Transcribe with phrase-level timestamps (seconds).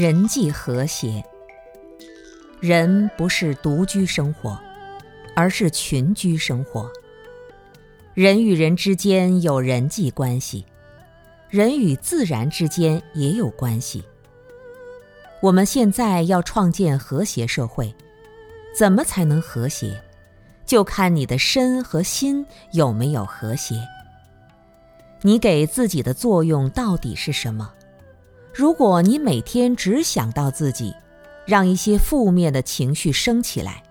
[0.00, 1.20] 人际和谐。
[2.60, 4.56] 人不是独居生活，
[5.34, 6.88] 而是群居生活。
[8.14, 10.64] 人与人之间有人际关系，
[11.50, 14.00] 人与自然之间也有关系。
[15.42, 17.92] 我们现在要创建和谐社会，
[18.72, 20.00] 怎么才能和谐？
[20.64, 23.74] 就看你的身和心有没有和谐。
[25.22, 27.74] 你给自己的作用到底是什么？
[28.58, 30.92] 如果你每天只想到自己，
[31.46, 33.84] 让一些负面的情绪升起来，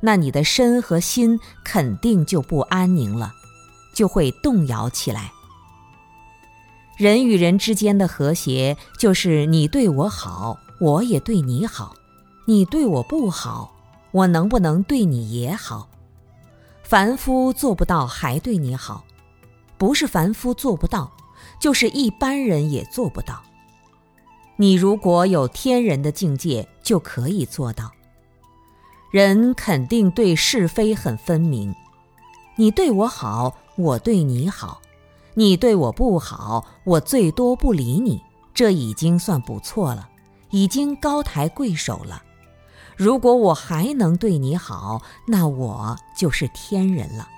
[0.00, 3.32] 那你的身和心肯定就不安宁了，
[3.94, 5.30] 就会动摇起来。
[6.96, 11.94] 人与人之间的和谐，就是你对我好，我也对你好；
[12.44, 13.72] 你对我不好，
[14.10, 15.88] 我能不能对你也好？
[16.82, 19.04] 凡夫做不到还对你好，
[19.78, 21.12] 不是凡夫做不到，
[21.60, 23.40] 就是一般人也做不到。
[24.56, 27.90] 你如果有天人的境界，就可以做到。
[29.10, 31.74] 人肯定对是非很分明，
[32.56, 34.80] 你对我好，我对你好；
[35.34, 38.22] 你对我不好，我最多不理你，
[38.54, 40.08] 这已经算不错了，
[40.50, 42.22] 已经高抬贵手了。
[42.96, 47.28] 如果我还能对你好，那我就是天人了。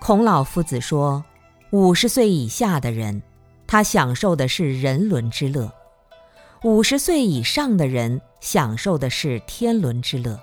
[0.00, 1.24] 孔老夫子说
[1.72, 3.22] ：“五十岁以下的人。”
[3.70, 5.70] 他享受的是人伦之乐，
[6.64, 10.40] 五十岁以上的人享受的是天伦之乐。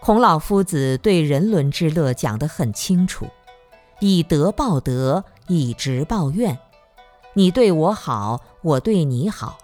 [0.00, 3.26] 孔老夫子对人伦之乐讲得很清楚：
[3.98, 6.56] 以德报德，以直报怨。
[7.34, 9.58] 你对我好，我对你好；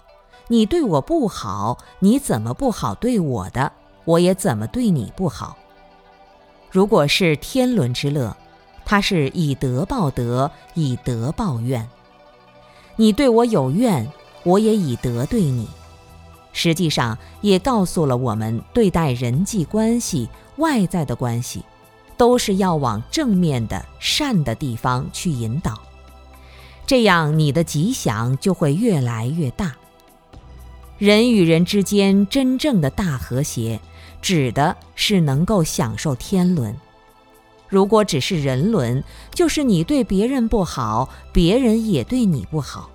[0.48, 3.70] 你对我不好，你怎么不好对我的，
[4.04, 5.56] 我也怎么对你不好。
[6.72, 8.36] 如果是天伦之乐，
[8.84, 11.88] 他是以德报德，以德报怨。
[12.96, 14.10] 你对我有怨，
[14.44, 15.68] 我也以德对你。
[16.52, 21.64] 实际上，也告诉了我们对待人际关系、外在的关系，
[22.16, 25.80] 都是要往正面的、善的地方去引导。
[26.86, 29.74] 这样，你的吉祥就会越来越大。
[30.98, 33.80] 人与人之间真正的大和谐，
[34.20, 36.76] 指的是能够享受天伦。
[37.72, 39.02] 如果只是人伦，
[39.32, 42.90] 就是你对别人不好，别人也对你不好。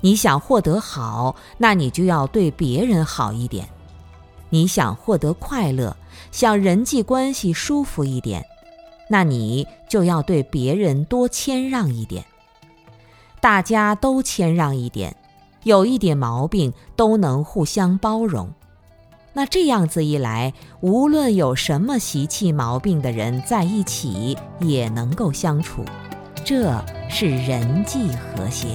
[0.00, 3.64] 你想获得好，那你就要对别人好一点；
[4.50, 5.96] 你想获得快乐，
[6.32, 8.44] 想人际关系舒服一点，
[9.08, 12.24] 那你就要对别人多谦让一点。
[13.40, 15.14] 大家都谦让一点，
[15.62, 18.52] 有一点毛病都能互相包容。
[19.34, 25.84] 那这样子一来，无论有什么习气毛病的人在一起，也能够相处，
[26.44, 28.68] 这是人际和谐。